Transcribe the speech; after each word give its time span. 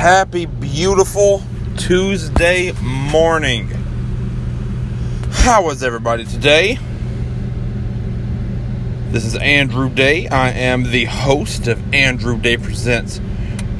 Happy, 0.00 0.46
beautiful 0.46 1.42
Tuesday 1.76 2.72
morning. 2.80 3.68
How 5.28 5.68
is 5.68 5.82
everybody 5.82 6.24
today? 6.24 6.78
This 9.10 9.26
is 9.26 9.36
Andrew 9.36 9.90
Day. 9.90 10.26
I 10.28 10.52
am 10.52 10.84
the 10.84 11.04
host 11.04 11.68
of 11.68 11.92
Andrew 11.92 12.38
Day 12.38 12.56
Presents. 12.56 13.20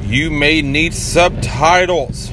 You 0.02 0.30
may 0.30 0.60
need 0.60 0.92
subtitles. 0.92 2.30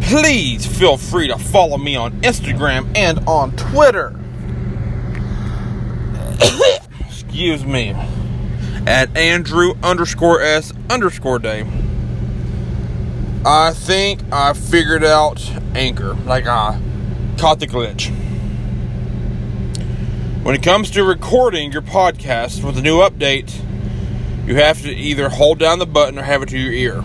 Please 0.00 0.64
feel 0.64 0.96
free 0.96 1.28
to 1.28 1.36
follow 1.36 1.76
me 1.76 1.96
on 1.96 2.18
Instagram 2.22 2.96
and 2.96 3.18
on 3.28 3.54
Twitter. 3.56 4.18
Excuse 7.10 7.62
me. 7.66 7.94
At 8.86 9.16
Andrew 9.16 9.74
underscore 9.80 10.42
S 10.42 10.72
underscore 10.90 11.38
day. 11.38 11.64
I 13.46 13.72
think 13.72 14.20
I 14.32 14.52
figured 14.54 15.04
out 15.04 15.40
Anchor. 15.76 16.14
Like 16.14 16.48
I 16.48 16.80
caught 17.38 17.60
the 17.60 17.68
glitch. 17.68 18.08
When 20.42 20.56
it 20.56 20.64
comes 20.64 20.90
to 20.92 21.04
recording 21.04 21.70
your 21.70 21.82
podcast 21.82 22.64
with 22.64 22.76
a 22.76 22.82
new 22.82 22.98
update, 22.98 23.54
you 24.46 24.56
have 24.56 24.82
to 24.82 24.90
either 24.90 25.28
hold 25.28 25.60
down 25.60 25.78
the 25.78 25.86
button 25.86 26.18
or 26.18 26.22
have 26.22 26.42
it 26.42 26.48
to 26.48 26.58
your 26.58 26.72
ear. 26.72 27.02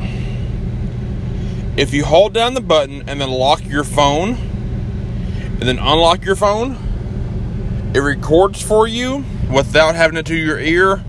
If 1.77 1.93
you 1.93 2.05
hold 2.05 2.33
down 2.33 2.55
the 2.55 2.61
button 2.61 3.07
and 3.07 3.21
then 3.21 3.29
lock 3.29 3.63
your 3.63 3.83
phone, 3.83 4.33
and 4.33 5.61
then 5.61 5.77
unlock 5.77 6.25
your 6.25 6.35
phone, 6.35 6.75
it 7.93 7.99
records 7.99 8.63
for 8.63 8.87
you 8.87 9.23
without 9.53 9.93
having 9.93 10.17
it 10.17 10.25
to 10.25 10.35
your 10.35 10.59
ear 10.59 11.03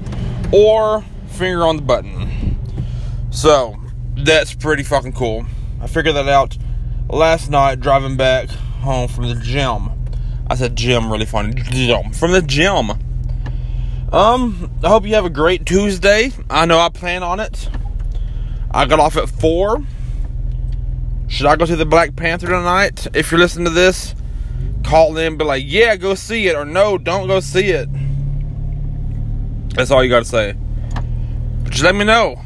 or 0.53 1.05
finger 1.27 1.65
on 1.65 1.77
the 1.77 1.83
button. 1.83 2.59
So, 3.31 3.77
that's 4.17 4.55
pretty 4.55 4.83
fucking 4.83 5.13
cool. 5.13 5.47
I 5.81 5.87
figured 5.87 6.17
that 6.17 6.29
out 6.29 6.57
last 7.09 7.51
night 7.51 7.81
driving 7.81 8.17
back 8.17 8.49
home 8.49 9.09
from 9.09 9.29
the 9.29 9.35
gym. 9.37 9.91
I 10.49 10.55
said 10.57 10.77
gym, 10.77 11.11
really 11.13 11.27
funny. 11.27 11.55
Gym. 11.55 12.13
From 12.13 12.33
the 12.33 12.43
gym. 12.43 12.91
Um, 14.13 14.71
I 14.83 14.89
hope 14.89 15.05
you 15.05 15.15
have 15.15 15.27
a 15.27 15.31
great 15.31 15.67
Tuesday. 15.67 16.33
I 16.49 16.65
know 16.65 16.79
I 16.79 16.89
plan 16.89 17.23
on 17.23 17.41
it. 17.41 17.69
I 18.71 18.87
got 18.87 19.01
off 19.01 19.17
at 19.17 19.29
4. 19.29 19.85
Should 21.29 21.47
I 21.47 21.57
go 21.57 21.67
see 21.67 21.75
the 21.75 21.85
Black 21.85 22.17
Panther 22.17 22.47
tonight? 22.47 23.07
If 23.15 23.31
you're 23.31 23.39
listening 23.39 23.67
to 23.67 23.71
this, 23.71 24.15
call 24.83 25.17
in 25.19 25.37
be 25.37 25.45
like, 25.45 25.65
yeah, 25.67 25.95
go 25.97 26.15
see 26.15 26.49
it, 26.49 26.57
or 26.57 26.65
no, 26.65 26.97
don't 26.97 27.29
go 27.29 27.41
see 27.41 27.67
it. 27.67 27.89
That's 29.79 29.93
all 29.93 30.03
you 30.03 30.11
gotta 30.11 30.25
say. 30.25 30.57
But 31.63 31.71
just 31.71 31.85
let 31.85 31.95
me 31.95 32.05
know. 32.05 32.43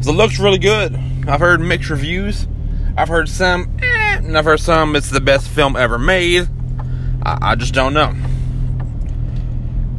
It 0.00 0.06
looks 0.06 0.40
really 0.40 0.58
good. 0.58 0.98
I've 1.28 1.38
heard 1.38 1.60
mixed 1.60 1.90
reviews. 1.90 2.48
I've 2.96 3.06
heard 3.06 3.28
some, 3.28 3.78
eh, 3.80 4.16
and 4.16 4.36
I've 4.36 4.46
heard 4.46 4.58
some, 4.58 4.96
it's 4.96 5.10
the 5.10 5.20
best 5.20 5.46
film 5.46 5.76
ever 5.76 5.96
made. 5.96 6.48
I, 7.22 7.52
I 7.52 7.54
just 7.54 7.72
don't 7.72 7.94
know. 7.94 8.12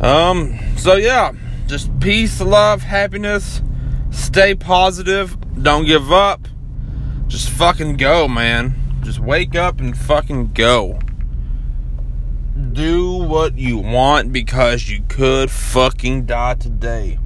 Um, 0.06 0.60
so 0.76 0.96
yeah, 0.96 1.32
just 1.68 1.98
peace, 2.02 2.42
love, 2.42 2.82
happiness. 2.82 3.62
Stay 4.10 4.54
positive. 4.54 5.38
Don't 5.64 5.86
give 5.86 6.12
up. 6.12 6.50
Just 7.28 7.50
fucking 7.50 7.96
go, 7.96 8.28
man. 8.28 8.76
Just 9.04 9.20
wake 9.20 9.56
up 9.56 9.80
and 9.80 9.98
fucking 9.98 10.52
go. 10.52 11.00
Do 12.74 13.16
what 13.16 13.58
you 13.58 13.80
want 13.80 14.32
because 14.32 14.88
you 14.88 15.04
could 15.10 15.52
fucking 15.52 16.26
die 16.26 16.54
today. 16.54 17.20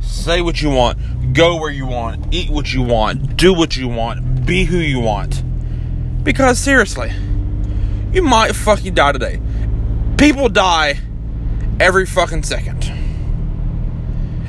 Say 0.00 0.40
what 0.40 0.60
you 0.60 0.70
want. 0.70 1.34
Go 1.34 1.56
where 1.60 1.70
you 1.70 1.86
want. 1.86 2.34
Eat 2.34 2.50
what 2.50 2.72
you 2.72 2.82
want. 2.82 3.36
Do 3.36 3.54
what 3.54 3.76
you 3.76 3.86
want. 3.86 4.44
Be 4.44 4.64
who 4.64 4.78
you 4.78 4.98
want. 4.98 5.44
Because 6.24 6.58
seriously, 6.58 7.12
you 8.12 8.22
might 8.22 8.56
fucking 8.56 8.94
die 8.94 9.12
today. 9.12 9.40
People 10.16 10.48
die 10.48 10.98
every 11.78 12.04
fucking 12.04 12.42
second. 12.42 12.86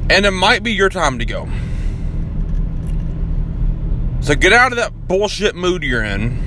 And 0.09 0.25
it 0.25 0.31
might 0.31 0.63
be 0.63 0.71
your 0.71 0.89
time 0.89 1.19
to 1.19 1.25
go. 1.25 1.47
So 4.21 4.33
get 4.33 4.51
out 4.51 4.71
of 4.71 4.77
that 4.77 5.07
bullshit 5.07 5.55
mood 5.55 5.83
you're 5.83 6.03
in. 6.03 6.39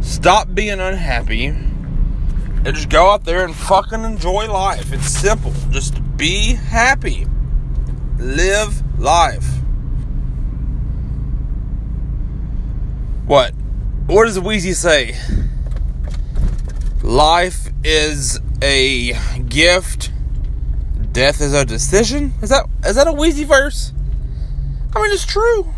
Stop 0.00 0.52
being 0.52 0.80
unhappy. 0.80 1.54
And 2.66 2.74
just 2.74 2.88
go 2.88 3.10
out 3.12 3.24
there 3.24 3.44
and 3.44 3.54
fucking 3.54 4.02
enjoy 4.02 4.50
life. 4.50 4.92
It's 4.92 5.06
simple. 5.06 5.52
Just 5.70 6.00
be 6.16 6.54
happy. 6.54 7.24
Live 8.18 8.82
life. 8.98 9.46
What? 13.24 13.54
What 14.06 14.24
does 14.24 14.36
Weezy 14.40 14.74
say? 14.74 15.16
Life 17.04 17.68
is 17.84 18.40
a 18.60 19.12
gift. 19.42 20.10
Death 21.12 21.40
is 21.40 21.52
a 21.52 21.64
decision. 21.64 22.32
Is 22.42 22.50
that 22.50 22.66
is 22.84 22.96
that 22.96 23.06
a 23.06 23.12
Weezy 23.12 23.44
verse? 23.44 23.92
I 24.92 25.02
mean, 25.02 25.12
it's 25.12 25.24
true. 25.24 25.72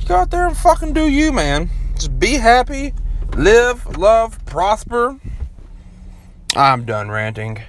You 0.00 0.08
go 0.08 0.16
out 0.16 0.32
there 0.32 0.48
and 0.48 0.56
fucking 0.56 0.92
do 0.92 1.08
you, 1.08 1.32
man. 1.32 1.70
Just 1.94 2.18
be 2.18 2.34
happy, 2.34 2.94
live, 3.36 3.96
love, 3.96 4.44
prosper. 4.46 5.18
I'm 6.54 6.84
done 6.84 7.10
ranting. 7.10 7.62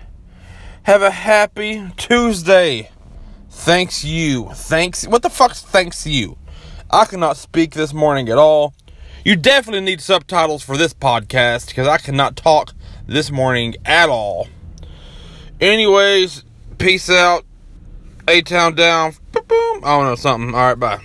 Have 0.84 1.02
a 1.02 1.12
happy 1.12 1.92
Tuesday. 1.96 2.90
Thanks 3.50 4.04
you. 4.04 4.50
Thanks. 4.54 5.08
What 5.08 5.22
the 5.22 5.30
fuck's 5.30 5.62
thanks 5.62 6.06
you? 6.06 6.38
I 6.92 7.06
cannot 7.06 7.38
speak 7.38 7.74
this 7.74 7.94
morning 7.94 8.30
at 8.30 8.38
all. 8.38 8.74
You 9.24 9.38
definitely 9.38 9.82
need 9.82 10.02
subtitles 10.02 10.64
for 10.64 10.76
this 10.76 10.94
podcast 10.94 11.68
because 11.68 11.88
I 11.88 11.98
cannot 11.98 12.36
talk 12.36 12.74
this 13.08 13.32
morning 13.32 13.76
at 13.86 14.10
all. 14.10 14.48
Anyways, 15.62 16.44
peace 16.78 17.10
out. 17.10 17.46
A 18.28 18.42
town 18.42 18.76
down. 18.76 19.14
Boom, 19.32 19.46
boom. 19.48 19.82
I 19.86 19.98
don't 19.98 20.06
know 20.06 20.16
something. 20.16 20.54
All 20.54 20.68
right, 20.68 20.80
bye. 20.80 21.00